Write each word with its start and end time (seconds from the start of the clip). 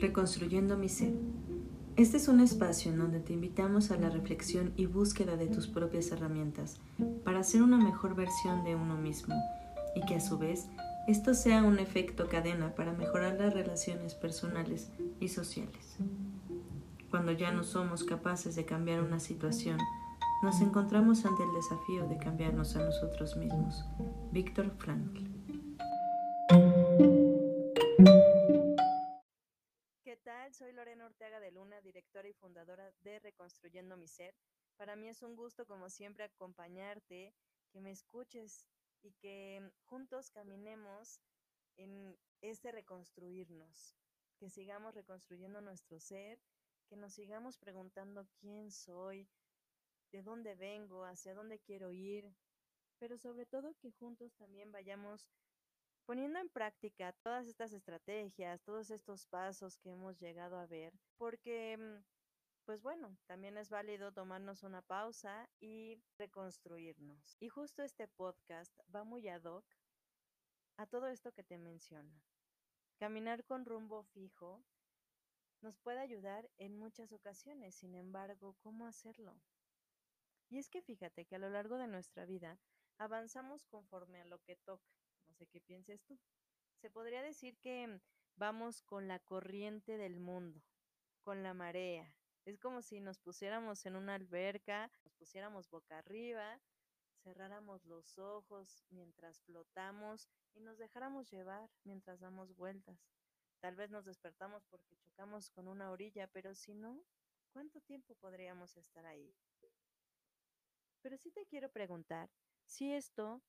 Reconstruyendo 0.00 0.78
mi 0.78 0.88
ser. 0.88 1.12
Este 1.96 2.16
es 2.16 2.28
un 2.28 2.40
espacio 2.40 2.90
en 2.90 2.98
donde 2.98 3.20
te 3.20 3.34
invitamos 3.34 3.90
a 3.90 3.98
la 3.98 4.08
reflexión 4.08 4.72
y 4.76 4.86
búsqueda 4.86 5.36
de 5.36 5.46
tus 5.46 5.68
propias 5.68 6.10
herramientas 6.10 6.80
para 7.22 7.42
ser 7.44 7.62
una 7.62 7.76
mejor 7.76 8.14
versión 8.14 8.64
de 8.64 8.74
uno 8.74 8.96
mismo 8.96 9.34
y 9.94 10.00
que 10.06 10.14
a 10.14 10.20
su 10.20 10.38
vez 10.38 10.68
esto 11.06 11.34
sea 11.34 11.62
un 11.64 11.78
efecto 11.78 12.28
cadena 12.28 12.74
para 12.74 12.94
mejorar 12.94 13.38
las 13.38 13.52
relaciones 13.52 14.14
personales 14.14 14.90
y 15.20 15.28
sociales. 15.28 15.98
Cuando 17.10 17.32
ya 17.32 17.52
no 17.52 17.62
somos 17.62 18.02
capaces 18.02 18.56
de 18.56 18.64
cambiar 18.64 19.02
una 19.02 19.20
situación, 19.20 19.76
nos 20.42 20.62
encontramos 20.62 21.26
ante 21.26 21.42
el 21.42 21.52
desafío 21.52 22.08
de 22.08 22.16
cambiarnos 22.16 22.74
a 22.76 22.84
nosotros 22.86 23.36
mismos. 23.36 23.84
Víctor 24.32 24.70
Frankl. 24.78 25.29
Lorena 30.90 31.06
Ortega 31.06 31.38
de 31.38 31.52
Luna, 31.52 31.80
directora 31.82 32.26
y 32.26 32.32
fundadora 32.32 32.92
de 33.02 33.20
Reconstruyendo 33.20 33.96
mi 33.96 34.08
Ser. 34.08 34.34
Para 34.76 34.96
mí 34.96 35.08
es 35.08 35.22
un 35.22 35.36
gusto, 35.36 35.64
como 35.64 35.88
siempre, 35.88 36.24
acompañarte, 36.24 37.32
que 37.70 37.80
me 37.80 37.92
escuches 37.92 38.66
y 39.00 39.12
que 39.12 39.70
juntos 39.84 40.30
caminemos 40.30 41.20
en 41.76 42.18
este 42.40 42.72
reconstruirnos, 42.72 43.94
que 44.36 44.50
sigamos 44.50 44.96
reconstruyendo 44.96 45.60
nuestro 45.60 46.00
ser, 46.00 46.40
que 46.88 46.96
nos 46.96 47.14
sigamos 47.14 47.56
preguntando 47.56 48.26
quién 48.40 48.72
soy, 48.72 49.28
de 50.10 50.24
dónde 50.24 50.56
vengo, 50.56 51.04
hacia 51.04 51.34
dónde 51.34 51.60
quiero 51.60 51.92
ir, 51.92 52.34
pero 52.98 53.16
sobre 53.16 53.46
todo 53.46 53.76
que 53.76 53.92
juntos 53.92 54.34
también 54.34 54.72
vayamos 54.72 55.28
poniendo 56.10 56.40
en 56.40 56.48
práctica 56.48 57.12
todas 57.22 57.46
estas 57.46 57.72
estrategias, 57.72 58.64
todos 58.64 58.90
estos 58.90 59.26
pasos 59.26 59.78
que 59.78 59.90
hemos 59.90 60.18
llegado 60.18 60.58
a 60.58 60.66
ver, 60.66 60.92
porque, 61.16 61.76
mm, 61.78 62.02
pues 62.64 62.82
bueno, 62.82 63.16
también 63.26 63.56
es 63.56 63.70
válido 63.70 64.10
tomarnos 64.10 64.64
una 64.64 64.82
pausa 64.82 65.48
y 65.60 66.02
reconstruirnos. 66.18 67.36
Y 67.38 67.48
justo 67.48 67.84
este 67.84 68.08
podcast 68.08 68.76
va 68.92 69.04
muy 69.04 69.28
ad 69.28 69.44
hoc 69.44 69.64
a 70.78 70.86
todo 70.88 71.06
esto 71.06 71.30
que 71.30 71.44
te 71.44 71.58
menciono. 71.58 72.20
Caminar 72.98 73.44
con 73.44 73.64
rumbo 73.64 74.02
fijo 74.02 74.64
nos 75.60 75.78
puede 75.78 76.00
ayudar 76.00 76.50
en 76.58 76.76
muchas 76.76 77.12
ocasiones, 77.12 77.76
sin 77.76 77.94
embargo, 77.94 78.56
¿cómo 78.58 78.88
hacerlo? 78.88 79.40
Y 80.48 80.58
es 80.58 80.68
que 80.70 80.82
fíjate 80.82 81.24
que 81.24 81.36
a 81.36 81.38
lo 81.38 81.50
largo 81.50 81.78
de 81.78 81.86
nuestra 81.86 82.26
vida 82.26 82.58
avanzamos 82.98 83.64
conforme 83.66 84.20
a 84.20 84.24
lo 84.24 84.40
que 84.40 84.56
toca. 84.56 84.99
Sé 85.40 85.46
qué 85.46 85.60
pienses 85.62 86.02
tú. 86.02 86.18
Se 86.82 86.90
podría 86.90 87.22
decir 87.22 87.56
que 87.60 87.98
vamos 88.36 88.82
con 88.82 89.08
la 89.08 89.18
corriente 89.20 89.96
del 89.96 90.20
mundo, 90.20 90.62
con 91.22 91.42
la 91.42 91.54
marea. 91.54 92.14
Es 92.44 92.58
como 92.58 92.82
si 92.82 93.00
nos 93.00 93.18
pusiéramos 93.18 93.86
en 93.86 93.96
una 93.96 94.16
alberca, 94.16 94.92
nos 95.02 95.14
pusiéramos 95.14 95.70
boca 95.70 95.96
arriba, 95.96 96.60
cerráramos 97.22 97.86
los 97.86 98.18
ojos 98.18 98.84
mientras 98.90 99.40
flotamos 99.40 100.28
y 100.52 100.60
nos 100.60 100.76
dejáramos 100.76 101.30
llevar 101.30 101.70
mientras 101.84 102.20
damos 102.20 102.54
vueltas. 102.54 103.00
Tal 103.60 103.76
vez 103.76 103.90
nos 103.90 104.04
despertamos 104.04 104.66
porque 104.66 104.94
chocamos 104.98 105.48
con 105.48 105.68
una 105.68 105.90
orilla, 105.90 106.26
pero 106.26 106.54
si 106.54 106.74
no, 106.74 107.02
¿cuánto 107.54 107.80
tiempo 107.80 108.14
podríamos 108.16 108.76
estar 108.76 109.06
ahí? 109.06 109.34
Pero 111.00 111.16
sí 111.16 111.30
te 111.30 111.46
quiero 111.46 111.70
preguntar 111.72 112.28
si 112.66 112.92
esto 112.92 113.40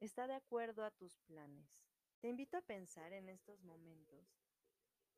está 0.00 0.26
de 0.26 0.34
acuerdo 0.34 0.84
a 0.84 0.90
tus 0.90 1.18
planes. 1.20 1.86
Te 2.20 2.28
invito 2.28 2.56
a 2.56 2.62
pensar 2.62 3.12
en 3.12 3.28
estos 3.28 3.62
momentos 3.62 4.42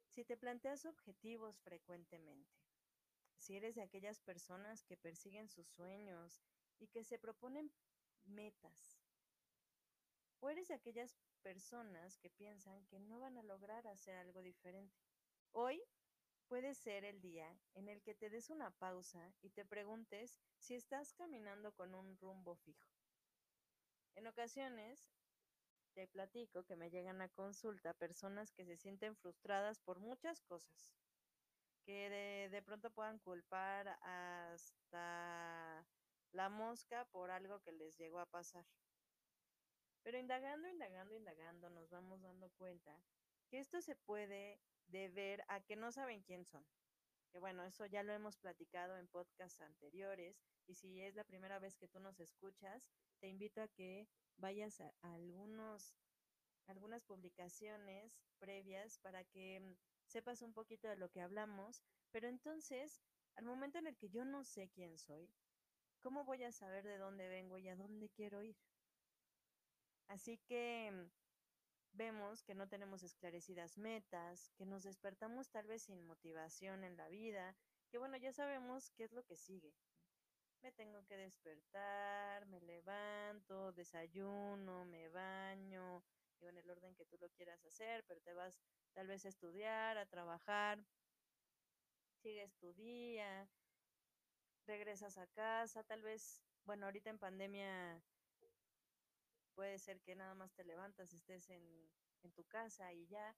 si 0.09 0.25
te 0.25 0.37
planteas 0.37 0.85
objetivos 0.85 1.61
frecuentemente, 1.61 2.61
si 3.39 3.57
eres 3.57 3.75
de 3.75 3.83
aquellas 3.83 4.21
personas 4.21 4.85
que 4.85 4.99
persiguen 4.99 5.49
sus 5.49 5.67
sueños 5.69 6.43
y 6.79 6.89
que 6.89 7.03
se 7.03 7.19
proponen 7.19 7.73
metas, 8.25 9.01
o 10.41 10.51
eres 10.51 10.69
de 10.69 10.75
aquellas 10.75 11.17
personas 11.41 12.19
que 12.19 12.29
piensan 12.29 12.85
que 12.87 13.01
no 13.01 13.21
van 13.21 13.39
a 13.39 13.43
lograr 13.43 13.87
hacer 13.87 14.17
algo 14.17 14.43
diferente. 14.43 15.01
Hoy 15.53 15.83
Puede 16.53 16.75
ser 16.75 17.07
el 17.07 17.23
día 17.23 17.59
en 17.73 17.89
el 17.89 18.03
que 18.03 18.15
te 18.15 18.29
des 18.29 18.51
una 18.51 18.71
pausa 18.73 19.33
y 19.41 19.49
te 19.49 19.65
preguntes 19.65 20.39
si 20.59 20.75
estás 20.75 21.15
caminando 21.15 21.73
con 21.73 21.95
un 21.95 22.15
rumbo 22.19 22.57
fijo. 22.57 22.92
En 24.15 24.27
ocasiones, 24.27 25.09
te 25.95 26.07
platico 26.09 26.65
que 26.65 26.77
me 26.77 26.91
llegan 26.91 27.21
a 27.23 27.29
consulta 27.29 27.95
personas 27.95 28.53
que 28.53 28.65
se 28.65 28.77
sienten 28.77 29.17
frustradas 29.17 29.81
por 29.81 30.01
muchas 30.01 30.41
cosas, 30.43 30.95
que 31.85 32.11
de, 32.11 32.49
de 32.51 32.63
pronto 32.63 32.91
puedan 32.91 33.19
culpar 33.19 33.99
hasta 34.03 35.87
la 36.33 36.49
mosca 36.49 37.05
por 37.07 37.31
algo 37.31 37.61
que 37.61 37.73
les 37.73 37.97
llegó 37.97 38.21
a 38.21 38.27
pasar. 38.27 38.67
Pero 40.03 40.19
indagando, 40.19 40.69
indagando, 40.69 41.15
indagando, 41.15 41.71
nos 41.71 41.89
vamos 41.91 42.23
dando 42.23 42.51
cuenta 42.51 43.05
que 43.51 43.61
esto 43.61 43.81
se 43.81 43.97
puede 43.97 44.61
de 44.87 45.09
ver 45.09 45.45
a 45.49 45.61
que 45.61 45.77
no 45.77 45.93
saben 45.93 46.23
quién 46.23 46.45
son. 46.45 46.67
Que 47.33 47.39
bueno, 47.39 47.65
eso 47.65 47.87
ya 47.87 48.03
lo 48.03 48.13
hemos 48.13 48.37
platicado 48.37 48.99
en 48.99 49.09
podcasts 49.09 49.61
anteriores 49.61 50.43
y 50.67 50.75
si 50.75 51.01
es 51.01 51.15
la 51.15 51.25
primera 51.25 51.59
vez 51.59 51.77
que 51.77 51.89
tú 51.89 52.01
nos 52.01 52.21
escuchas, 52.21 52.91
te 53.23 53.29
invito 53.29 53.63
a 53.63 53.69
que 53.69 54.09
vayas 54.37 54.81
a, 54.81 54.93
algunos 55.03 55.95
algunas 56.67 57.05
publicaciones 57.05 58.21
previas 58.41 58.99
para 58.99 59.23
que 59.23 59.61
mm, 59.61 59.77
sepas 60.07 60.43
un 60.43 60.53
poquito 60.53 60.89
de 60.89 60.97
lo 60.97 61.09
que 61.09 61.21
hablamos, 61.21 61.85
pero 62.11 62.27
entonces, 62.27 63.01
al 63.37 63.45
momento 63.45 63.79
en 63.79 63.87
el 63.87 63.97
que 63.97 64.11
yo 64.11 64.25
no 64.25 64.43
sé 64.43 64.71
quién 64.71 64.99
soy, 64.99 65.33
¿cómo 66.01 66.25
voy 66.25 66.43
a 66.43 66.51
saber 66.51 66.85
de 66.85 66.99
dónde 66.99 67.29
vengo 67.29 67.59
y 67.59 67.69
a 67.69 67.77
dónde 67.77 68.09
quiero 68.09 68.43
ir? 68.43 68.57
Así 70.09 70.39
que 70.39 70.91
mm, 70.93 71.97
vemos 71.97 72.43
que 72.43 72.57
no 72.57 72.69
tenemos 72.69 73.05
esclarecidas 73.05 73.79
metas, 73.79 74.51
que 74.57 74.67
nos 74.67 74.83
despertamos 74.83 75.49
tal 75.49 75.69
vez 75.69 75.85
sin 75.85 76.05
motivación 76.05 76.83
en 76.83 76.97
la 76.97 77.09
vida, 77.09 77.57
que 77.89 77.99
bueno, 77.99 78.17
ya 78.17 78.33
sabemos 78.33 78.91
qué 78.91 79.05
es 79.05 79.13
lo 79.13 79.23
que 79.23 79.37
sigue. 79.37 79.73
Me 80.63 80.71
tengo 80.73 81.05
que 81.05 81.17
despertar, 81.17 82.47
me 82.47 82.61
levanto, 82.61 83.73
desayuno, 83.73 84.85
me 84.85 85.09
baño, 85.09 86.05
digo 86.39 86.51
en 86.51 86.59
el 86.59 86.71
orden 86.71 86.95
que 86.95 87.05
tú 87.05 87.19
lo 87.19 87.29
quieras 87.31 87.65
hacer, 87.65 88.05
pero 88.07 88.21
te 88.21 88.33
vas 88.33 88.61
tal 88.93 89.09
vez 89.09 89.25
a 89.25 89.29
estudiar, 89.29 89.99
a 89.99 90.07
trabajar, 90.07 90.85
sigues 92.23 92.55
tu 92.59 92.73
día, 92.75 93.49
regresas 94.65 95.19
a 95.19 95.27
casa, 95.27 95.83
tal 95.83 96.03
vez, 96.03 96.45
bueno, 96.65 96.87
ahorita 96.87 97.11
en 97.11 97.19
pandemia 97.19 98.03
Puede 99.55 99.79
ser 99.79 100.01
que 100.01 100.15
nada 100.15 100.35
más 100.35 100.53
te 100.55 100.65
levantas, 100.65 101.13
estés 101.13 101.51
en, 101.51 101.91
en 102.23 102.33
tu 102.33 102.45
casa 102.45 102.93
y 102.93 103.07
ya, 103.07 103.37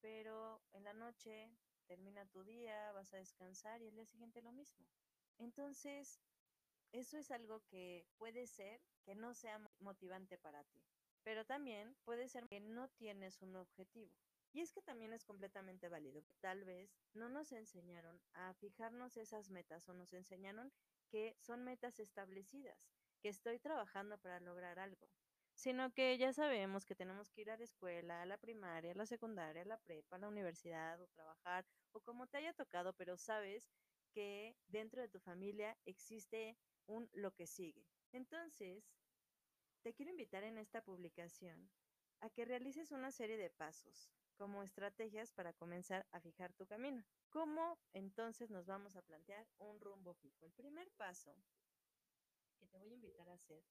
pero 0.00 0.62
en 0.72 0.84
la 0.84 0.92
noche 0.94 1.50
termina 1.86 2.26
tu 2.26 2.44
día, 2.44 2.92
vas 2.92 3.12
a 3.12 3.16
descansar 3.16 3.82
y 3.82 3.88
el 3.88 3.94
día 3.94 4.06
siguiente 4.06 4.40
lo 4.42 4.52
mismo. 4.52 4.86
Entonces, 5.38 6.20
eso 6.92 7.18
es 7.18 7.30
algo 7.30 7.62
que 7.70 8.06
puede 8.16 8.46
ser 8.46 8.80
que 9.04 9.14
no 9.14 9.34
sea 9.34 9.60
motivante 9.78 10.38
para 10.38 10.64
ti, 10.64 10.82
pero 11.22 11.44
también 11.44 11.96
puede 12.04 12.28
ser 12.28 12.48
que 12.48 12.60
no 12.60 12.88
tienes 12.88 13.40
un 13.42 13.56
objetivo. 13.56 14.12
Y 14.52 14.60
es 14.60 14.72
que 14.72 14.80
también 14.80 15.12
es 15.12 15.24
completamente 15.24 15.88
válido. 15.88 16.24
Tal 16.40 16.64
vez 16.64 16.96
no 17.12 17.28
nos 17.28 17.52
enseñaron 17.52 18.20
a 18.32 18.54
fijarnos 18.54 19.16
esas 19.16 19.50
metas 19.50 19.88
o 19.88 19.94
nos 19.94 20.12
enseñaron 20.14 20.72
que 21.10 21.36
son 21.38 21.64
metas 21.64 22.00
establecidas, 22.00 22.90
que 23.20 23.28
estoy 23.28 23.58
trabajando 23.58 24.18
para 24.18 24.40
lograr 24.40 24.78
algo 24.78 25.08
sino 25.58 25.92
que 25.92 26.16
ya 26.18 26.32
sabemos 26.32 26.86
que 26.86 26.94
tenemos 26.94 27.32
que 27.32 27.40
ir 27.40 27.50
a 27.50 27.56
la 27.56 27.64
escuela, 27.64 28.22
a 28.22 28.26
la 28.26 28.38
primaria, 28.38 28.92
a 28.92 28.94
la 28.94 29.06
secundaria, 29.06 29.62
a 29.62 29.64
la 29.64 29.76
prepa, 29.78 30.14
a 30.14 30.20
la 30.20 30.28
universidad 30.28 31.00
o 31.02 31.08
trabajar 31.08 31.66
o 31.90 32.00
como 32.00 32.28
te 32.28 32.38
haya 32.38 32.52
tocado, 32.52 32.92
pero 32.92 33.16
sabes 33.16 33.68
que 34.12 34.56
dentro 34.68 35.02
de 35.02 35.08
tu 35.08 35.18
familia 35.18 35.76
existe 35.84 36.56
un 36.88 37.08
lo 37.12 37.34
que 37.34 37.46
sigue. 37.46 37.86
Entonces, 38.12 38.90
te 39.82 39.94
quiero 39.94 40.10
invitar 40.10 40.42
en 40.42 40.58
esta 40.58 40.82
publicación 40.82 41.70
a 42.20 42.30
que 42.30 42.44
realices 42.44 42.90
una 42.90 43.12
serie 43.12 43.36
de 43.36 43.50
pasos 43.50 44.10
como 44.36 44.62
estrategias 44.62 45.32
para 45.32 45.52
comenzar 45.52 46.06
a 46.10 46.20
fijar 46.20 46.52
tu 46.52 46.66
camino. 46.66 47.04
¿Cómo 47.30 47.78
entonces 47.92 48.50
nos 48.50 48.66
vamos 48.66 48.96
a 48.96 49.02
plantear 49.02 49.46
un 49.58 49.80
rumbo 49.80 50.14
fijo? 50.14 50.46
El 50.46 50.52
primer 50.52 50.90
paso 50.92 51.36
que 52.58 52.66
te 52.66 52.78
voy 52.78 52.90
a 52.90 52.94
invitar 52.94 53.28
a 53.28 53.34
hacer 53.34 53.62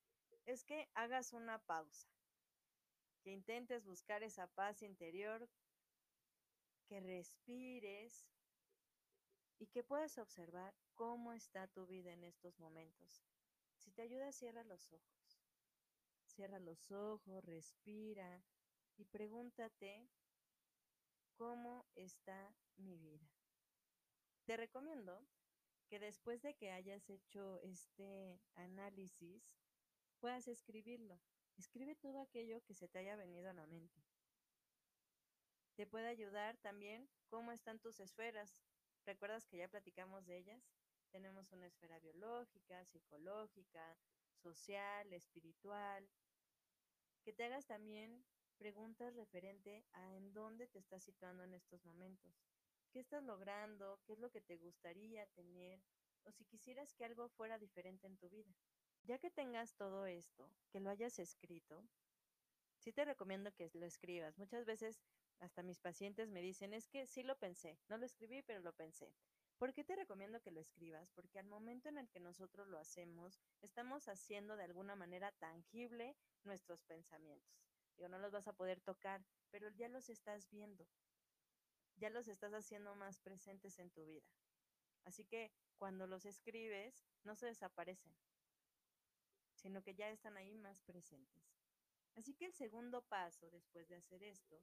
es 0.45 0.63
que 0.63 0.89
hagas 0.93 1.33
una 1.33 1.59
pausa, 1.59 2.09
que 3.23 3.31
intentes 3.31 3.85
buscar 3.85 4.23
esa 4.23 4.47
paz 4.47 4.81
interior, 4.81 5.49
que 6.87 7.01
respires 7.01 8.27
y 9.59 9.67
que 9.67 9.83
puedas 9.83 10.17
observar 10.17 10.73
cómo 10.97 11.31
está 11.31 11.67
tu 11.67 11.85
vida 11.85 12.11
en 12.11 12.23
estos 12.23 12.59
momentos. 12.59 13.23
Si 13.77 13.91
te 13.91 14.01
ayuda, 14.01 14.31
cierra 14.31 14.63
los 14.63 14.91
ojos. 14.91 15.41
Cierra 16.25 16.59
los 16.59 16.91
ojos, 16.91 17.45
respira 17.45 18.43
y 18.97 19.05
pregúntate 19.05 20.09
cómo 21.35 21.85
está 21.95 22.53
mi 22.75 22.97
vida. 22.97 23.29
Te 24.45 24.57
recomiendo 24.57 25.25
que 25.87 25.99
después 25.99 26.41
de 26.41 26.55
que 26.55 26.71
hayas 26.71 27.09
hecho 27.09 27.59
este 27.61 28.41
análisis, 28.55 29.43
puedas 30.19 30.47
escribirlo. 30.47 31.19
Escribe 31.57 31.95
todo 31.95 32.19
aquello 32.19 32.63
que 32.65 32.73
se 32.73 32.87
te 32.87 32.99
haya 32.99 33.15
venido 33.15 33.49
a 33.49 33.53
la 33.53 33.67
mente. 33.67 34.03
Te 35.75 35.85
puede 35.85 36.07
ayudar 36.07 36.57
también 36.57 37.07
cómo 37.27 37.51
están 37.51 37.79
tus 37.79 37.99
esferas. 37.99 38.57
¿Recuerdas 39.05 39.45
que 39.45 39.57
ya 39.57 39.67
platicamos 39.67 40.25
de 40.25 40.37
ellas? 40.37 40.76
Tenemos 41.11 41.51
una 41.51 41.67
esfera 41.67 41.99
biológica, 41.99 42.85
psicológica, 42.85 43.97
social, 44.41 45.11
espiritual. 45.13 46.09
Que 47.23 47.33
te 47.33 47.43
hagas 47.43 47.65
también 47.65 48.25
preguntas 48.57 49.15
referente 49.15 49.85
a 49.93 50.15
en 50.15 50.33
dónde 50.33 50.67
te 50.67 50.79
estás 50.79 51.03
situando 51.03 51.43
en 51.43 51.53
estos 51.53 51.83
momentos. 51.85 52.33
¿Qué 52.91 52.99
estás 52.99 53.23
logrando? 53.23 53.99
¿Qué 54.05 54.13
es 54.13 54.19
lo 54.19 54.29
que 54.29 54.41
te 54.41 54.57
gustaría 54.57 55.25
tener? 55.27 55.81
O 56.23 56.31
si 56.31 56.45
quisieras 56.45 56.93
que 56.93 57.05
algo 57.05 57.29
fuera 57.29 57.57
diferente 57.59 58.07
en 58.07 58.17
tu 58.17 58.29
vida. 58.29 58.55
Ya 59.03 59.19
que 59.19 59.29
tengas 59.29 59.75
todo 59.75 60.05
esto, 60.05 60.51
que 60.69 60.79
lo 60.79 60.89
hayas 60.89 61.19
escrito, 61.19 61.87
sí 62.77 62.91
te 62.91 63.05
recomiendo 63.05 63.53
que 63.53 63.69
lo 63.73 63.85
escribas. 63.85 64.37
Muchas 64.37 64.65
veces 64.65 65.01
hasta 65.39 65.63
mis 65.63 65.79
pacientes 65.79 66.29
me 66.29 66.41
dicen, 66.41 66.73
es 66.73 66.87
que 66.87 67.05
sí 67.05 67.23
lo 67.23 67.37
pensé, 67.37 67.79
no 67.87 67.97
lo 67.97 68.05
escribí, 68.05 68.41
pero 68.41 68.59
lo 68.59 68.73
pensé. 68.73 69.13
¿Por 69.57 69.73
qué 69.73 69.83
te 69.83 69.95
recomiendo 69.95 70.39
que 70.41 70.51
lo 70.51 70.59
escribas? 70.59 71.09
Porque 71.11 71.39
al 71.39 71.47
momento 71.47 71.89
en 71.89 71.97
el 71.97 72.07
que 72.09 72.19
nosotros 72.19 72.67
lo 72.67 72.77
hacemos, 72.77 73.39
estamos 73.61 74.07
haciendo 74.07 74.55
de 74.55 74.63
alguna 74.63 74.95
manera 74.95 75.31
tangible 75.31 76.15
nuestros 76.43 76.83
pensamientos. 76.83 77.57
Digo, 77.95 78.07
no 78.07 78.19
los 78.19 78.31
vas 78.31 78.47
a 78.47 78.53
poder 78.53 78.79
tocar, 78.81 79.25
pero 79.49 79.69
ya 79.69 79.89
los 79.89 80.09
estás 80.09 80.47
viendo. 80.51 80.87
Ya 81.95 82.11
los 82.11 82.27
estás 82.27 82.53
haciendo 82.53 82.93
más 82.93 83.19
presentes 83.19 83.79
en 83.79 83.89
tu 83.89 84.05
vida. 84.05 84.27
Así 85.05 85.25
que 85.25 85.51
cuando 85.77 86.05
los 86.05 86.25
escribes, 86.25 87.07
no 87.23 87.35
se 87.35 87.47
desaparecen, 87.47 88.13
sino 89.55 89.81
que 89.81 89.95
ya 89.95 90.09
están 90.11 90.37
ahí 90.37 90.53
más 90.53 90.81
presentes. 90.81 91.43
Así 92.13 92.35
que 92.35 92.45
el 92.45 92.53
segundo 92.53 93.01
paso 93.01 93.49
después 93.49 93.87
de 93.87 93.95
hacer 93.95 94.21
esto 94.21 94.61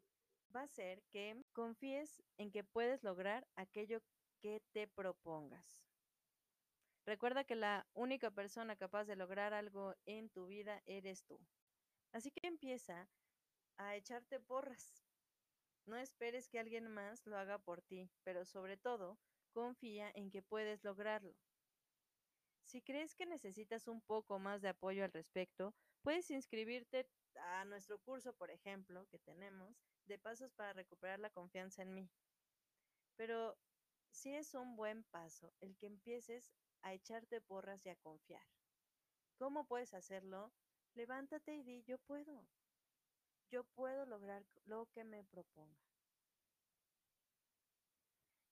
va 0.55 0.63
a 0.63 0.69
ser 0.69 1.03
que 1.11 1.45
confíes 1.53 2.23
en 2.37 2.53
que 2.53 2.63
puedes 2.63 3.03
lograr 3.03 3.49
aquello 3.57 4.01
que 4.45 4.61
te 4.75 4.87
propongas. 4.87 5.87
Recuerda 7.07 7.45
que 7.45 7.55
la 7.55 7.87
única 7.95 8.31
persona 8.31 8.77
capaz 8.77 9.07
de 9.07 9.17
lograr 9.17 9.55
algo 9.55 9.95
en 10.05 10.29
tu 10.29 10.45
vida 10.45 10.83
eres 10.85 11.25
tú. 11.25 11.41
Así 12.13 12.31
que 12.31 12.47
empieza 12.47 13.09
a 13.79 13.97
echarte 13.97 14.41
porras. 14.41 15.03
No 15.87 15.97
esperes 15.97 16.51
que 16.51 16.59
alguien 16.59 16.89
más 16.89 17.25
lo 17.25 17.39
haga 17.39 17.59
por 17.59 17.81
ti, 17.81 18.11
pero 18.23 18.45
sobre 18.45 18.77
todo, 18.77 19.19
confía 19.55 20.11
en 20.15 20.31
que 20.31 20.43
puedes 20.43 20.85
lograrlo. 20.85 21.35
Si 22.67 22.83
crees 22.83 23.15
que 23.15 23.25
necesitas 23.25 23.89
un 23.89 24.03
poco 24.03 24.39
más 24.39 24.61
de 24.61 24.69
apoyo 24.69 25.05
al 25.05 25.13
respecto, 25.13 25.75
puedes 26.03 26.31
inscribirte 26.31 27.09
a 27.37 27.65
nuestro 27.65 27.99
curso, 27.99 28.35
por 28.35 28.51
ejemplo, 28.51 29.07
que 29.07 29.19
tenemos, 29.19 29.75
de 30.05 30.19
pasos 30.19 30.53
para 30.53 30.75
recuperar 30.75 31.19
la 31.19 31.31
confianza 31.31 31.81
en 31.81 31.95
mí. 31.95 32.11
Pero 33.17 33.57
sí 34.15 34.35
es 34.35 34.55
un 34.55 34.77
buen 34.77 35.03
paso 35.05 35.53
el 35.61 35.77
que 35.77 35.87
empieces 35.87 36.53
a 36.83 36.95
echarte 36.95 37.41
porras 37.41 37.85
y 37.85 37.89
a 37.89 37.97
confiar. 37.97 38.47
¿Cómo 39.37 39.67
puedes 39.67 39.93
hacerlo? 39.93 40.53
Levántate 40.95 41.57
y 41.57 41.63
di, 41.63 41.83
yo 41.83 41.99
puedo. 41.99 42.47
Yo 43.51 43.65
puedo 43.65 44.07
lograr 44.07 44.47
lo 44.65 44.87
que 44.87 45.05
me 45.05 45.25
proponga. 45.25 45.83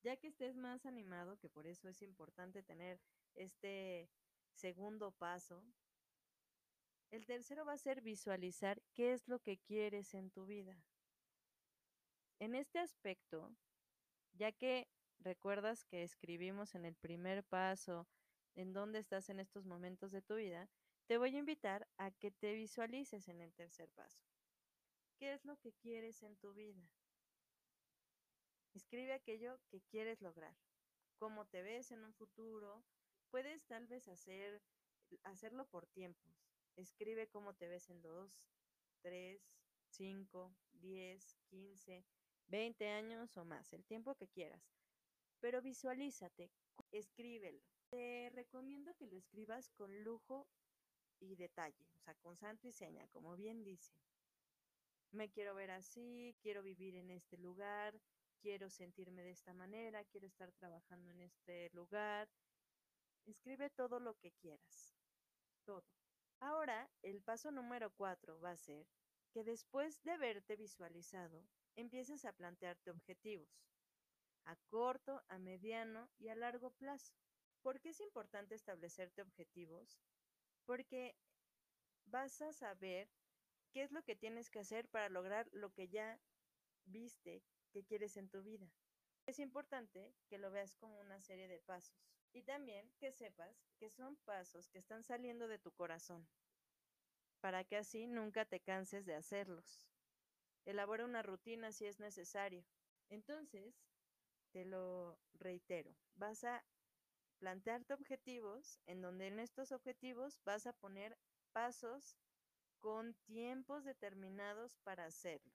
Ya 0.03 0.17
que 0.17 0.27
estés 0.27 0.57
más 0.57 0.85
animado, 0.85 1.39
que 1.39 1.49
por 1.49 1.67
eso 1.67 1.89
es 1.89 2.03
importante 2.03 2.63
tener 2.65 3.01
este 3.35 4.11
segundo 4.53 5.13
paso, 5.13 5.63
el 7.11 7.25
tercero 7.25 7.65
va 7.65 7.75
a 7.75 7.79
ser 7.79 8.01
visualizar 8.01 8.83
qué 8.95 9.13
es 9.13 9.29
lo 9.29 9.39
que 9.39 9.59
quieres 9.59 10.13
en 10.15 10.31
tu 10.31 10.47
vida. 10.47 10.83
En 12.41 12.57
este 12.57 12.81
aspecto, 12.81 13.55
ya 14.33 14.51
que 14.51 14.89
recuerdas 15.23 15.85
que 15.85 16.03
escribimos 16.03 16.75
en 16.75 16.85
el 16.85 16.95
primer 16.95 17.45
paso 17.45 18.07
en 18.55 18.73
dónde 18.73 18.99
estás 18.99 19.29
en 19.31 19.41
estos 19.41 19.65
momentos 19.65 20.13
de 20.13 20.23
tu 20.23 20.37
vida, 20.37 20.69
te 21.07 21.19
voy 21.19 21.35
a 21.35 21.39
invitar 21.39 21.89
a 21.97 22.11
que 22.11 22.31
te 22.31 22.55
visualices 22.55 23.29
en 23.29 23.41
el 23.41 23.53
tercer 23.55 23.89
paso. 23.91 24.23
¿Qué 25.19 25.33
es 25.33 25.45
lo 25.45 25.57
que 25.59 25.73
quieres 25.73 26.23
en 26.23 26.37
tu 26.37 26.53
vida? 26.53 26.89
Escribe 28.75 29.13
aquello 29.13 29.59
que 29.69 29.81
quieres 29.83 30.21
lograr. 30.21 30.57
¿Cómo 31.19 31.47
te 31.47 31.63
ves 31.63 31.93
en 31.93 32.05
un 32.05 32.15
futuro? 32.15 32.85
Puedes 33.31 33.65
tal 33.67 33.87
vez 33.87 34.09
hacer, 34.09 34.63
hacerlo 35.25 35.67
por 35.67 35.87
tiempos. 35.87 36.33
Escribe 36.77 37.29
cómo 37.29 37.55
te 37.55 37.69
ves 37.69 37.91
en 37.91 38.03
2, 38.03 38.33
3, 39.03 39.41
5, 39.91 40.57
10, 40.73 41.39
15, 41.51 42.05
20 42.49 42.89
años 42.89 43.37
o 43.37 43.45
más, 43.45 43.73
el 43.73 43.85
tiempo 43.85 44.15
que 44.15 44.29
quieras. 44.29 44.82
Pero 45.43 45.61
visualízate, 45.61 46.53
escríbelo. 46.93 47.61
Te 47.91 48.31
recomiendo 48.33 48.95
que 48.95 49.09
lo 49.09 49.17
escribas 49.17 49.69
con 49.71 50.05
lujo 50.05 50.47
y 51.19 51.35
detalle, 51.35 51.85
o 51.97 51.99
sea, 51.99 52.15
con 52.15 52.37
santo 52.37 52.69
y 52.69 52.73
seña, 52.73 53.09
como 53.09 53.35
bien 53.35 53.65
dice. 53.65 53.93
Me 55.11 55.31
quiero 55.31 55.57
ver 55.57 55.73
así, 55.73 56.37
quiero 56.41 56.63
vivir 56.63 56.95
en 56.95 57.11
este 57.11 57.37
lugar, 57.39 58.01
quiero 58.41 58.71
sentirme 58.71 59.25
de 59.25 59.33
esta 59.33 59.53
manera, 59.53 60.05
quiero 60.05 60.29
estar 60.29 60.53
trabajando 60.53 61.11
en 61.11 61.23
este 61.23 61.71
lugar. 61.71 62.31
Escribe 63.27 63.69
todo 63.71 63.99
lo 63.99 64.15
que 64.21 64.31
quieras, 64.31 64.95
todo. 65.65 65.85
Ahora, 66.39 66.89
el 67.03 67.21
paso 67.21 67.51
número 67.51 67.91
cuatro 67.91 68.41
va 68.41 68.53
a 68.53 68.57
ser 68.57 68.87
que 69.33 69.43
después 69.43 70.01
de 70.05 70.13
haberte 70.13 70.55
visualizado, 70.55 71.45
empieces 71.75 72.25
a 72.27 72.33
plantearte 72.33 72.93
objetivos 72.93 73.73
a 74.45 74.57
corto, 74.69 75.23
a 75.29 75.39
mediano 75.39 76.11
y 76.19 76.29
a 76.29 76.35
largo 76.35 76.71
plazo. 76.71 77.15
¿Por 77.63 77.81
qué 77.81 77.91
es 77.91 78.01
importante 78.01 78.55
establecerte 78.55 79.23
objetivos? 79.23 80.01
Porque 80.65 81.17
vas 82.07 82.43
a 82.43 82.53
saber 82.53 83.09
qué 83.73 83.83
es 83.83 83.93
lo 83.93 84.03
que 84.03 84.17
tienes 84.17 84.51
que 84.51 84.61
hacer 84.61 84.89
para 84.89 85.09
lograr 85.09 85.49
lo 85.53 85.73
que 85.73 85.89
ya 85.89 86.21
viste 86.85 87.43
que 87.73 87.85
quieres 87.85 88.17
en 88.17 88.29
tu 88.29 88.43
vida. 88.43 88.71
Es 89.27 89.39
importante 89.39 90.15
que 90.29 90.39
lo 90.39 90.51
veas 90.51 90.77
como 90.77 90.99
una 90.99 91.21
serie 91.21 91.49
de 91.49 91.61
pasos 91.61 91.97
y 92.33 92.43
también 92.43 92.93
que 92.99 93.13
sepas 93.13 93.65
que 93.79 93.91
son 93.91 94.17
pasos 94.25 94.69
que 94.69 94.79
están 94.79 95.05
saliendo 95.05 95.49
de 95.49 95.59
tu 95.59 95.73
corazón, 95.73 96.29
para 97.41 97.65
que 97.65 97.77
así 97.77 98.07
nunca 98.07 98.45
te 98.45 98.61
canses 98.61 99.07
de 99.07 99.15
hacerlos. 99.15 99.87
Elabora 100.65 101.05
una 101.05 101.23
rutina 101.23 101.73
si 101.73 101.87
es 101.87 102.01
necesario. 102.01 102.65
Entonces, 103.09 103.75
te 104.53 104.65
lo 104.65 105.19
reitero, 105.35 105.97
vas 106.15 106.45
a 106.45 106.65
plantearte 107.39 107.95
objetivos 107.95 108.79
en 108.87 109.01
donde 109.01 109.27
en 109.27 109.41
estos 109.41 109.73
objetivos 109.73 110.39
vas 110.45 110.67
a 110.67 110.73
poner 110.73 111.19
pasos 111.53 112.17
con 112.79 113.15
tiempos 113.25 113.85
determinados 113.85 114.77
para 114.85 115.07
hacerlo. 115.07 115.53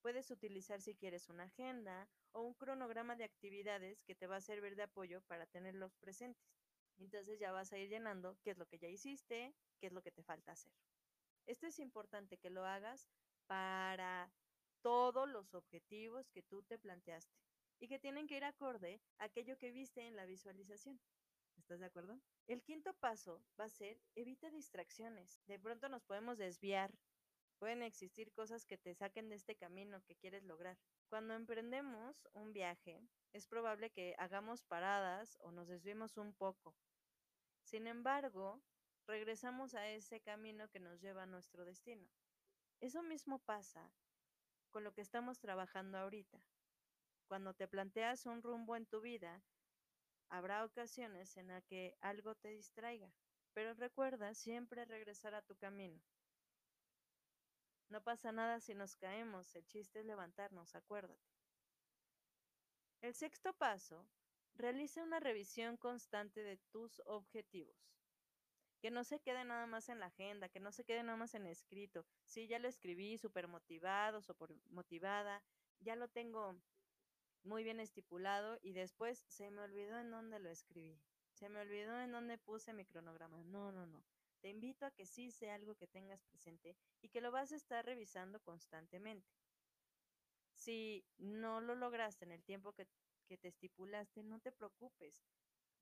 Puedes 0.00 0.30
utilizar 0.30 0.80
si 0.80 0.96
quieres 0.96 1.28
una 1.28 1.44
agenda 1.44 2.08
o 2.32 2.42
un 2.42 2.54
cronograma 2.54 3.14
de 3.14 3.24
actividades 3.24 4.02
que 4.02 4.16
te 4.16 4.26
va 4.26 4.36
a 4.36 4.40
servir 4.40 4.74
de 4.74 4.82
apoyo 4.82 5.22
para 5.22 5.46
tenerlos 5.46 5.94
presentes. 5.96 6.42
Entonces 6.98 7.38
ya 7.38 7.52
vas 7.52 7.72
a 7.72 7.78
ir 7.78 7.88
llenando 7.88 8.36
qué 8.42 8.50
es 8.50 8.58
lo 8.58 8.66
que 8.66 8.78
ya 8.78 8.88
hiciste, 8.88 9.54
qué 9.80 9.86
es 9.86 9.92
lo 9.92 10.02
que 10.02 10.10
te 10.10 10.22
falta 10.22 10.52
hacer. 10.52 10.72
Esto 11.46 11.66
es 11.66 11.78
importante 11.78 12.38
que 12.38 12.50
lo 12.50 12.64
hagas 12.64 13.08
para 13.46 14.31
todos 14.82 15.28
los 15.28 15.54
objetivos 15.54 16.30
que 16.30 16.42
tú 16.42 16.62
te 16.62 16.78
planteaste 16.78 17.34
y 17.80 17.88
que 17.88 17.98
tienen 17.98 18.26
que 18.26 18.36
ir 18.36 18.44
acorde 18.44 19.00
a 19.18 19.24
aquello 19.24 19.56
que 19.58 19.70
viste 19.70 20.06
en 20.06 20.16
la 20.16 20.26
visualización. 20.26 21.00
¿Estás 21.56 21.80
de 21.80 21.86
acuerdo? 21.86 22.20
El 22.46 22.62
quinto 22.62 22.94
paso 22.94 23.42
va 23.58 23.64
a 23.64 23.70
ser 23.70 24.00
evita 24.14 24.50
distracciones. 24.50 25.40
De 25.46 25.58
pronto 25.58 25.88
nos 25.88 26.04
podemos 26.04 26.38
desviar 26.38 26.92
Pueden 27.62 27.84
existir 27.84 28.32
cosas 28.32 28.66
que 28.66 28.76
te 28.76 28.92
saquen 28.92 29.28
de 29.28 29.36
este 29.36 29.54
camino 29.54 30.02
que 30.02 30.16
quieres 30.16 30.42
lograr. 30.42 30.76
Cuando 31.08 31.34
emprendemos 31.34 32.26
un 32.32 32.52
viaje, 32.52 33.00
es 33.32 33.46
probable 33.46 33.90
que 33.90 34.16
hagamos 34.18 34.64
paradas 34.64 35.38
o 35.42 35.52
nos 35.52 35.68
desviemos 35.68 36.16
un 36.16 36.34
poco. 36.34 36.74
Sin 37.62 37.86
embargo, 37.86 38.60
regresamos 39.06 39.76
a 39.76 39.88
ese 39.88 40.20
camino 40.20 40.68
que 40.70 40.80
nos 40.80 41.00
lleva 41.00 41.22
a 41.22 41.26
nuestro 41.26 41.64
destino. 41.64 42.08
Eso 42.80 43.00
mismo 43.04 43.38
pasa 43.38 43.92
con 44.72 44.82
lo 44.82 44.92
que 44.92 45.02
estamos 45.02 45.38
trabajando 45.38 45.98
ahorita. 45.98 46.42
Cuando 47.28 47.54
te 47.54 47.68
planteas 47.68 48.26
un 48.26 48.42
rumbo 48.42 48.74
en 48.74 48.86
tu 48.86 49.00
vida, 49.00 49.42
habrá 50.28 50.64
ocasiones 50.64 51.36
en 51.36 51.48
las 51.48 51.64
que 51.64 51.96
algo 52.00 52.34
te 52.34 52.48
distraiga, 52.48 53.12
pero 53.52 53.74
recuerda 53.74 54.34
siempre 54.34 54.84
regresar 54.84 55.34
a 55.34 55.42
tu 55.42 55.54
camino. 55.56 56.02
No 57.88 58.02
pasa 58.02 58.32
nada 58.32 58.58
si 58.60 58.74
nos 58.74 58.96
caemos, 58.96 59.54
el 59.54 59.66
chiste 59.66 60.00
es 60.00 60.06
levantarnos, 60.06 60.74
acuérdate. 60.74 61.30
El 63.02 63.14
sexto 63.14 63.52
paso, 63.52 64.08
realiza 64.54 65.02
una 65.02 65.20
revisión 65.20 65.76
constante 65.76 66.42
de 66.42 66.56
tus 66.70 67.02
objetivos. 67.04 68.01
Que 68.82 68.90
no 68.90 69.04
se 69.04 69.20
quede 69.20 69.44
nada 69.44 69.66
más 69.66 69.88
en 69.88 70.00
la 70.00 70.06
agenda, 70.06 70.48
que 70.50 70.60
no 70.60 70.72
se 70.72 70.84
quede 70.84 71.02
nada 71.04 71.16
más 71.16 71.34
en 71.34 71.46
escrito. 71.46 72.04
Sí, 72.26 72.48
ya 72.48 72.58
lo 72.58 72.68
escribí, 72.68 73.16
súper 73.16 73.48
motivado, 73.48 74.20
súper 74.20 74.50
motivada, 74.70 75.42
ya 75.78 75.96
lo 75.96 76.08
tengo 76.08 76.60
muy 77.44 77.64
bien 77.64 77.80
estipulado 77.80 78.58
y 78.60 78.72
después 78.72 79.24
se 79.28 79.50
me 79.52 79.62
olvidó 79.62 79.98
en 79.98 80.10
dónde 80.10 80.40
lo 80.40 80.50
escribí. 80.50 81.00
Se 81.32 81.48
me 81.48 81.60
olvidó 81.60 82.00
en 82.00 82.12
dónde 82.12 82.38
puse 82.38 82.72
mi 82.72 82.84
cronograma. 82.84 83.42
No, 83.44 83.72
no, 83.72 83.86
no. 83.86 84.04
Te 84.40 84.48
invito 84.48 84.84
a 84.84 84.90
que 84.90 85.06
sí 85.06 85.30
sea 85.30 85.54
algo 85.54 85.76
que 85.76 85.86
tengas 85.86 86.24
presente 86.24 86.76
y 87.00 87.08
que 87.08 87.20
lo 87.20 87.30
vas 87.30 87.52
a 87.52 87.56
estar 87.56 87.86
revisando 87.86 88.40
constantemente. 88.40 89.32
Si 90.54 91.06
no 91.18 91.60
lo 91.60 91.76
lograste 91.76 92.24
en 92.24 92.32
el 92.32 92.42
tiempo 92.42 92.72
que, 92.72 92.88
que 93.28 93.38
te 93.38 93.48
estipulaste, 93.48 94.24
no 94.24 94.40
te 94.40 94.50
preocupes. 94.50 95.24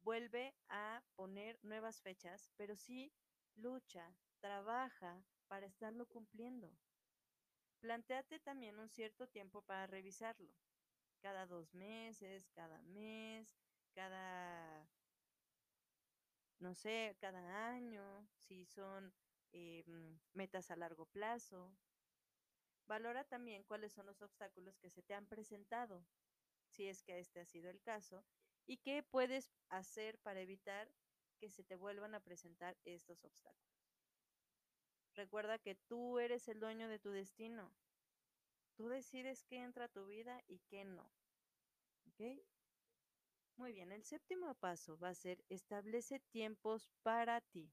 Vuelve 0.02 0.54
a 0.68 1.02
poner 1.14 1.58
nuevas 1.62 2.00
fechas, 2.00 2.50
pero 2.56 2.76
sí 2.76 3.12
lucha, 3.54 4.16
trabaja 4.40 5.24
para 5.46 5.66
estarlo 5.66 6.06
cumpliendo. 6.06 6.78
Plantéate 7.80 8.38
también 8.40 8.78
un 8.78 8.88
cierto 8.88 9.26
tiempo 9.28 9.62
para 9.62 9.86
revisarlo 9.86 10.50
cada 11.20 11.46
dos 11.46 11.74
meses, 11.74 12.48
cada 12.50 12.80
mes, 12.82 13.56
cada, 13.92 14.88
no 16.58 16.74
sé, 16.74 17.16
cada 17.20 17.68
año, 17.68 18.26
si 18.36 18.64
son 18.64 19.14
eh, 19.52 19.84
mm, 19.86 20.14
metas 20.32 20.70
a 20.70 20.76
largo 20.76 21.06
plazo. 21.06 21.76
Valora 22.86 23.24
también 23.24 23.62
cuáles 23.64 23.92
son 23.92 24.06
los 24.06 24.22
obstáculos 24.22 24.78
que 24.78 24.90
se 24.90 25.02
te 25.02 25.14
han 25.14 25.26
presentado, 25.26 26.06
si 26.68 26.88
es 26.88 27.02
que 27.02 27.18
este 27.20 27.40
ha 27.40 27.44
sido 27.44 27.70
el 27.70 27.80
caso, 27.80 28.24
y 28.66 28.78
qué 28.78 29.02
puedes 29.02 29.50
hacer 29.68 30.18
para 30.18 30.40
evitar 30.40 30.90
que 31.38 31.50
se 31.50 31.64
te 31.64 31.76
vuelvan 31.76 32.14
a 32.14 32.20
presentar 32.20 32.76
estos 32.84 33.24
obstáculos. 33.24 33.70
Recuerda 35.14 35.58
que 35.58 35.74
tú 35.74 36.18
eres 36.18 36.48
el 36.48 36.60
dueño 36.60 36.88
de 36.88 36.98
tu 36.98 37.10
destino. 37.10 37.72
Tú 38.76 38.88
decides 38.88 39.44
qué 39.44 39.58
entra 39.62 39.86
a 39.86 39.88
tu 39.88 40.06
vida 40.06 40.42
y 40.46 40.60
qué 40.60 40.84
no. 40.84 41.10
Muy 43.56 43.72
bien, 43.72 43.92
el 43.92 44.04
séptimo 44.04 44.54
paso 44.54 44.98
va 44.98 45.08
a 45.08 45.14
ser 45.14 45.44
establece 45.48 46.20
tiempos 46.20 46.90
para 47.02 47.40
ti. 47.40 47.72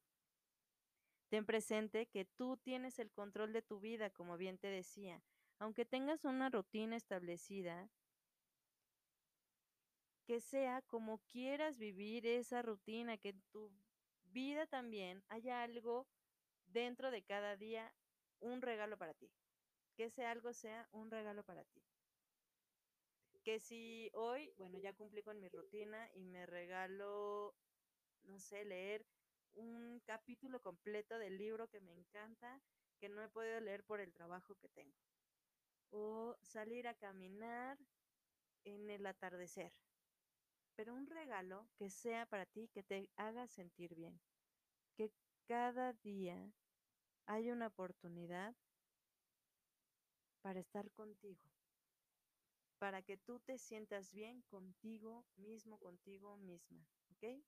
Ten 1.29 1.45
presente 1.45 2.07
que 2.07 2.23
tú 2.23 2.55
tienes 2.57 2.99
el 2.99 3.11
control 3.11 3.51
de 3.51 3.61
tu 3.61 3.79
vida, 3.79 4.09
como 4.09 4.37
bien 4.37 4.57
te 4.57 4.67
decía. 4.67 5.21
Aunque 5.59 5.85
tengas 5.85 6.23
una 6.23 6.49
rutina 6.49 6.95
establecida, 6.95 7.89
que 10.27 10.39
sea 10.39 10.83
como 10.83 11.17
quieras 11.25 11.79
vivir 11.79 12.27
esa 12.27 12.61
rutina, 12.61 13.17
que 13.17 13.29
en 13.29 13.41
tu 13.49 13.71
vida 14.25 14.67
también 14.67 15.23
haya 15.29 15.63
algo 15.63 16.05
dentro 16.67 17.09
de 17.09 17.23
cada 17.23 17.57
día, 17.57 17.91
un 18.39 18.61
regalo 18.61 18.97
para 18.97 19.15
ti 19.15 19.31
que 19.97 20.05
ese 20.05 20.25
algo 20.25 20.53
sea 20.53 20.87
un 20.91 21.09
regalo 21.09 21.43
para 21.43 21.65
ti. 21.65 21.83
Que 23.43 23.59
si 23.59 24.11
hoy, 24.13 24.53
bueno, 24.55 24.77
ya 24.77 24.93
cumplí 24.93 25.23
con 25.23 25.39
mi 25.39 25.49
rutina 25.49 26.07
y 26.13 26.23
me 26.23 26.45
regalo, 26.45 27.55
no 28.23 28.39
sé, 28.39 28.63
leer 28.63 29.07
un 29.55 29.99
capítulo 30.05 30.61
completo 30.61 31.17
del 31.17 31.39
libro 31.39 31.67
que 31.67 31.79
me 31.81 31.93
encanta, 31.93 32.61
que 32.99 33.09
no 33.09 33.23
he 33.23 33.29
podido 33.29 33.59
leer 33.59 33.83
por 33.83 33.99
el 33.99 34.13
trabajo 34.13 34.53
que 34.55 34.69
tengo. 34.69 35.01
O 35.89 36.37
salir 36.43 36.87
a 36.87 36.93
caminar 36.93 37.79
en 38.65 38.91
el 38.91 39.05
atardecer. 39.07 39.73
Pero 40.77 40.93
un 40.93 41.07
regalo 41.07 41.67
que 41.75 41.89
sea 41.89 42.27
para 42.27 42.45
ti, 42.45 42.69
que 42.69 42.83
te 42.83 43.09
haga 43.17 43.47
sentir 43.47 43.95
bien. 43.95 44.21
Que 44.95 45.11
cada 45.47 45.93
día 45.93 46.53
hay 47.25 47.49
una 47.49 47.67
oportunidad 47.67 48.55
para 50.43 50.59
estar 50.59 50.91
contigo, 50.91 51.43
para 52.77 53.01
que 53.01 53.17
tú 53.17 53.39
te 53.39 53.57
sientas 53.57 54.13
bien 54.13 54.43
contigo 54.43 55.25
mismo, 55.35 55.79
contigo 55.79 56.37
misma, 56.37 56.87
¿ok? 57.09 57.43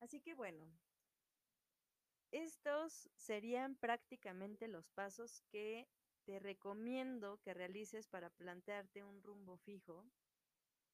Así 0.00 0.20
que 0.20 0.34
bueno, 0.34 0.78
estos 2.30 3.10
serían 3.16 3.74
prácticamente 3.74 4.68
los 4.68 4.88
pasos 4.90 5.42
que 5.50 5.88
te 6.24 6.38
recomiendo 6.38 7.40
que 7.42 7.52
realices 7.52 8.06
para 8.06 8.30
plantearte 8.30 9.02
un 9.02 9.24
rumbo 9.24 9.56
fijo, 9.56 10.06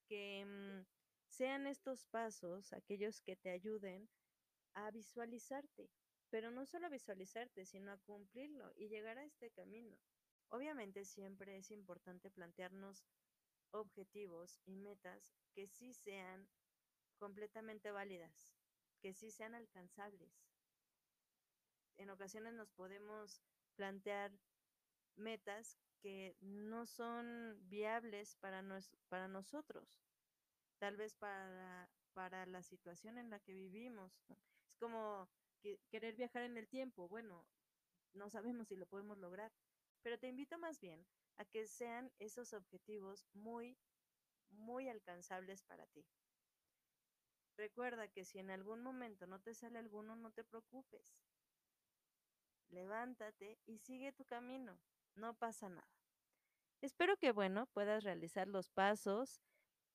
que 0.06 0.44
mm, 0.44 0.86
sean 1.28 1.66
estos 1.66 2.04
pasos 2.06 2.72
aquellos 2.72 3.20
que 3.20 3.36
te 3.36 3.50
ayuden 3.50 4.08
a 4.74 4.90
visualizarte, 4.90 5.90
pero 6.30 6.50
no 6.50 6.66
solo 6.66 6.90
visualizarte, 6.90 7.64
sino 7.64 7.92
a 7.92 7.98
cumplirlo 7.98 8.72
y 8.76 8.88
llegar 8.88 9.18
a 9.18 9.24
este 9.24 9.50
camino. 9.50 9.96
Obviamente 10.48 11.04
siempre 11.04 11.56
es 11.56 11.70
importante 11.70 12.30
plantearnos 12.30 13.04
objetivos 13.70 14.60
y 14.64 14.76
metas 14.76 15.34
que 15.52 15.66
sí 15.66 15.92
sean 15.92 16.48
completamente 17.18 17.90
válidas, 17.90 18.54
que 19.00 19.14
sí 19.14 19.30
sean 19.30 19.54
alcanzables. 19.54 20.32
En 21.96 22.10
ocasiones 22.10 22.54
nos 22.54 22.70
podemos 22.70 23.42
plantear 23.76 24.32
metas 25.16 25.78
que 26.04 26.36
no 26.42 26.84
son 26.84 27.56
viables 27.66 28.36
para, 28.36 28.62
para 29.08 29.26
nosotros, 29.26 29.88
tal 30.78 30.98
vez 30.98 31.14
para, 31.14 31.88
para 32.12 32.44
la 32.44 32.62
situación 32.62 33.16
en 33.16 33.30
la 33.30 33.40
que 33.40 33.54
vivimos. 33.54 34.20
Es 34.68 34.76
como 34.76 35.30
querer 35.88 36.14
viajar 36.14 36.42
en 36.42 36.58
el 36.58 36.68
tiempo. 36.68 37.08
Bueno, 37.08 37.46
no 38.12 38.28
sabemos 38.28 38.68
si 38.68 38.76
lo 38.76 38.84
podemos 38.84 39.16
lograr, 39.16 39.50
pero 40.02 40.18
te 40.18 40.28
invito 40.28 40.58
más 40.58 40.78
bien 40.78 41.06
a 41.36 41.46
que 41.46 41.66
sean 41.66 42.12
esos 42.18 42.52
objetivos 42.52 43.26
muy, 43.32 43.78
muy 44.50 44.90
alcanzables 44.90 45.62
para 45.62 45.86
ti. 45.86 46.04
Recuerda 47.56 48.08
que 48.08 48.26
si 48.26 48.40
en 48.40 48.50
algún 48.50 48.82
momento 48.82 49.26
no 49.26 49.40
te 49.40 49.54
sale 49.54 49.78
alguno, 49.78 50.16
no 50.16 50.32
te 50.32 50.44
preocupes. 50.44 51.16
Levántate 52.68 53.58
y 53.64 53.78
sigue 53.78 54.12
tu 54.12 54.26
camino. 54.26 54.78
No 55.14 55.32
pasa 55.32 55.70
nada. 55.70 55.93
Espero 56.84 57.16
que, 57.16 57.32
bueno, 57.32 57.64
puedas 57.72 58.04
realizar 58.04 58.46
los 58.46 58.68
pasos. 58.68 59.40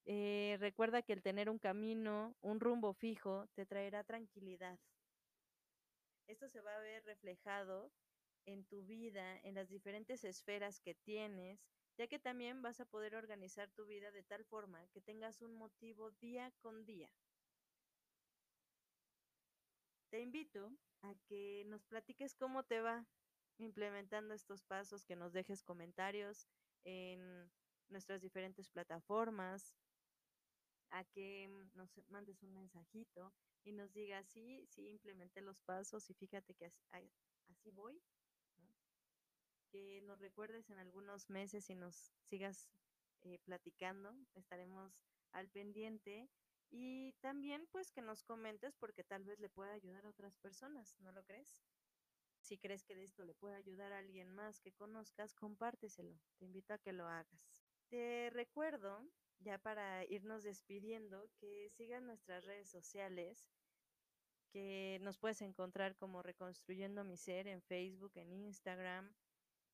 Eh, 0.05 0.57
recuerda 0.59 1.03
que 1.03 1.13
el 1.13 1.21
tener 1.21 1.47
un 1.47 1.59
camino, 1.59 2.35
un 2.41 2.59
rumbo 2.59 2.93
fijo, 2.93 3.45
te 3.53 3.67
traerá 3.67 4.03
tranquilidad. 4.03 4.79
Esto 6.25 6.47
se 6.47 6.61
va 6.61 6.75
a 6.75 6.79
ver 6.79 7.05
reflejado 7.05 7.91
en 8.47 8.65
tu 8.65 8.87
vida, 8.87 9.37
en 9.43 9.53
las 9.53 9.69
diferentes 9.69 10.23
esferas 10.23 10.79
que 10.79 10.95
tienes, 10.95 11.59
ya 11.95 12.07
que 12.07 12.17
también 12.17 12.63
vas 12.63 12.79
a 12.79 12.85
poder 12.85 13.13
organizar 13.13 13.69
tu 13.69 13.85
vida 13.85 14.09
de 14.09 14.23
tal 14.23 14.43
forma 14.45 14.87
que 14.87 14.99
tengas 14.99 15.43
un 15.43 15.53
motivo 15.53 16.09
día 16.09 16.51
con 16.59 16.87
día. 16.87 17.11
Te 20.09 20.21
invito 20.21 20.71
a 21.03 21.13
que 21.27 21.65
nos 21.67 21.85
platiques 21.85 22.33
cómo 22.33 22.63
te 22.63 22.81
va 22.81 23.05
implementando 23.59 24.33
estos 24.33 24.63
pasos, 24.63 25.05
que 25.05 25.15
nos 25.15 25.33
dejes 25.33 25.61
comentarios 25.61 26.47
en 26.83 27.51
nuestras 27.89 28.21
diferentes 28.21 28.69
plataformas, 28.69 29.75
a 30.91 31.03
que 31.05 31.47
nos 31.75 31.91
mandes 32.09 32.41
un 32.43 32.53
mensajito 32.53 33.33
y 33.63 33.71
nos 33.73 33.93
diga, 33.93 34.23
sí, 34.23 34.65
sí, 34.67 34.87
implementé 34.87 35.41
los 35.41 35.61
pasos 35.61 36.09
y 36.09 36.13
fíjate 36.13 36.55
que 36.55 36.65
así, 36.65 37.71
voy. 37.71 38.01
Que 39.69 40.01
nos 40.01 40.19
recuerdes 40.19 40.69
en 40.71 40.79
algunos 40.79 41.29
meses 41.29 41.69
y 41.69 41.75
nos 41.75 42.11
sigas 42.23 42.71
eh, 43.21 43.37
platicando, 43.39 44.15
estaremos 44.33 45.03
al 45.31 45.47
pendiente. 45.49 46.29
Y 46.71 47.13
también 47.21 47.67
pues 47.71 47.91
que 47.91 48.01
nos 48.01 48.23
comentes 48.23 48.75
porque 48.75 49.03
tal 49.03 49.23
vez 49.23 49.39
le 49.39 49.49
pueda 49.49 49.73
ayudar 49.73 50.05
a 50.05 50.09
otras 50.09 50.37
personas, 50.37 50.99
¿no 50.99 51.11
lo 51.11 51.23
crees? 51.23 51.63
Si 52.49 52.57
crees 52.57 52.83
que 52.83 52.95
de 52.95 53.03
esto 53.03 53.23
le 53.25 53.35
puede 53.35 53.57
ayudar 53.57 53.93
a 53.93 53.99
alguien 53.99 54.31
más 54.31 54.59
que 54.59 54.71
conozcas, 54.71 55.35
compárteselo. 55.35 56.19
Te 56.39 56.45
invito 56.45 56.73
a 56.73 56.79
que 56.79 56.93
lo 56.93 57.07
hagas. 57.07 57.63
Te 57.89 58.31
recuerdo 58.31 59.07
ya 59.37 59.59
para 59.59 60.03
irnos 60.05 60.41
despidiendo, 60.41 61.29
que 61.39 61.69
sigan 61.69 62.07
nuestras 62.07 62.45
redes 62.45 62.67
sociales, 62.67 63.51
que 64.51 64.97
nos 65.03 65.19
puedes 65.19 65.43
encontrar 65.43 65.95
como 65.95 66.23
Reconstruyendo 66.23 67.03
mi 67.03 67.17
Ser 67.17 67.45
en 67.45 67.61
Facebook, 67.61 68.13
en 68.15 68.33
Instagram, 68.33 69.13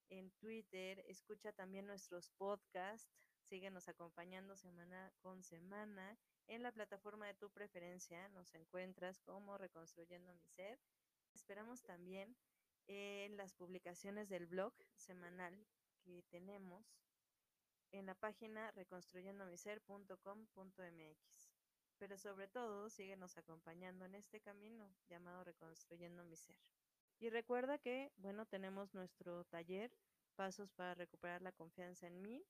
en 0.09 0.31
Twitter. 0.31 1.01
Escucha 1.07 1.53
también 1.53 1.87
nuestros 1.87 2.29
podcasts. 2.31 3.09
Síguenos 3.47 3.87
acompañando 3.87 4.57
semana 4.57 5.13
con 5.21 5.43
semana. 5.43 6.19
En 6.47 6.61
la 6.61 6.73
plataforma 6.73 7.25
de 7.25 7.35
tu 7.35 7.49
preferencia 7.51 8.27
nos 8.27 8.53
encuentras 8.53 9.21
como 9.21 9.57
Reconstruyendo 9.57 10.33
mi 10.33 10.49
Ser. 10.49 10.77
Esperamos 11.31 11.81
también 11.81 12.35
en 12.87 13.37
las 13.37 13.53
publicaciones 13.53 14.29
del 14.29 14.45
blog 14.45 14.73
semanal 14.95 15.65
que 16.01 16.23
tenemos 16.29 16.85
en 17.91 18.05
la 18.05 18.13
página 18.15 18.71
reconstruyendomiser.com.mx. 18.71 21.51
Pero 21.97 22.17
sobre 22.17 22.47
todo, 22.47 22.89
síguenos 22.89 23.37
acompañando 23.37 24.05
en 24.05 24.15
este 24.15 24.41
camino 24.41 24.93
llamado 25.07 25.45
Reconstruyendo 25.45 26.25
mi 26.25 26.35
Ser. 26.35 26.57
Y 27.19 27.29
recuerda 27.29 27.77
que, 27.77 28.11
bueno, 28.17 28.45
tenemos 28.45 28.93
nuestro 28.93 29.45
taller, 29.45 29.97
Pasos 30.35 30.73
para 30.73 30.95
recuperar 30.95 31.41
la 31.41 31.53
confianza 31.53 32.07
en 32.07 32.21
mí. 32.21 32.43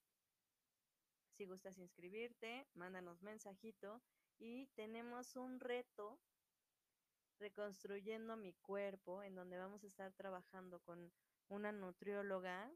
Si 1.30 1.46
gustas 1.46 1.78
inscribirte, 1.78 2.66
mándanos 2.74 3.22
mensajito 3.22 4.02
y 4.40 4.66
tenemos 4.74 5.36
un 5.36 5.60
reto 5.60 6.18
reconstruyendo 7.40 8.38
mi 8.38 8.54
cuerpo, 8.54 9.24
en 9.24 9.36
donde 9.36 9.58
vamos 9.58 9.84
a 9.84 9.88
estar 9.88 10.14
trabajando 10.14 10.80
con 10.80 11.12
una 11.48 11.72
nutrióloga 11.72 12.72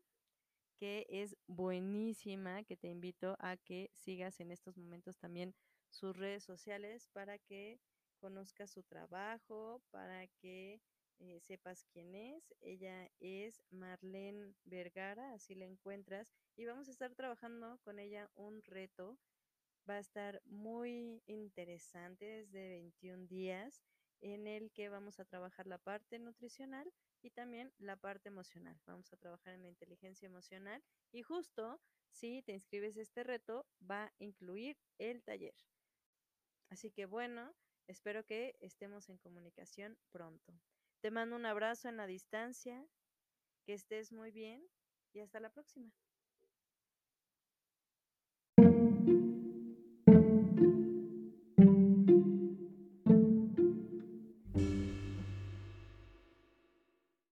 que 0.77 1.05
es 1.09 1.35
buenísima, 1.47 2.63
que 2.63 2.77
te 2.77 2.87
invito 2.87 3.35
a 3.39 3.57
que 3.57 3.89
sigas 3.93 4.39
en 4.39 4.51
estos 4.51 4.77
momentos 4.77 5.17
también 5.17 5.53
sus 5.89 6.15
redes 6.15 6.43
sociales 6.43 7.09
para 7.11 7.37
que 7.37 7.79
conozcas 8.19 8.71
su 8.71 8.83
trabajo, 8.83 9.81
para 9.91 10.27
que 10.27 10.81
eh, 11.19 11.39
sepas 11.41 11.83
quién 11.91 12.15
es. 12.15 12.53
Ella 12.61 13.09
es 13.19 13.61
Marlene 13.71 14.53
Vergara, 14.63 15.33
así 15.33 15.53
la 15.53 15.65
encuentras, 15.65 16.31
y 16.55 16.65
vamos 16.65 16.87
a 16.87 16.91
estar 16.91 17.13
trabajando 17.13 17.77
con 17.83 17.99
ella 17.99 18.29
un 18.35 18.63
reto. 18.63 19.17
Va 19.89 19.95
a 19.95 19.99
estar 19.99 20.41
muy 20.45 21.21
interesante, 21.25 22.25
desde 22.25 22.69
21 22.69 23.27
días 23.27 23.81
en 24.21 24.47
el 24.47 24.71
que 24.71 24.89
vamos 24.89 25.19
a 25.19 25.25
trabajar 25.25 25.67
la 25.67 25.77
parte 25.77 26.19
nutricional 26.19 26.91
y 27.21 27.31
también 27.31 27.73
la 27.77 27.95
parte 27.95 28.29
emocional. 28.29 28.79
Vamos 28.85 29.11
a 29.13 29.17
trabajar 29.17 29.53
en 29.53 29.61
la 29.61 29.67
inteligencia 29.67 30.25
emocional 30.25 30.83
y 31.11 31.23
justo 31.23 31.81
si 32.11 32.41
te 32.43 32.53
inscribes 32.53 32.97
a 32.97 33.01
este 33.01 33.23
reto 33.23 33.65
va 33.89 34.05
a 34.05 34.13
incluir 34.19 34.77
el 34.97 35.23
taller. 35.23 35.55
Así 36.69 36.91
que 36.91 37.05
bueno, 37.05 37.53
espero 37.87 38.25
que 38.25 38.55
estemos 38.59 39.09
en 39.09 39.17
comunicación 39.17 39.97
pronto. 40.11 40.53
Te 41.01 41.11
mando 41.11 41.35
un 41.35 41.45
abrazo 41.45 41.89
en 41.89 41.97
la 41.97 42.07
distancia, 42.07 42.85
que 43.65 43.73
estés 43.73 44.11
muy 44.11 44.31
bien 44.31 44.67
y 45.13 45.19
hasta 45.19 45.39
la 45.39 45.49
próxima. 45.49 45.91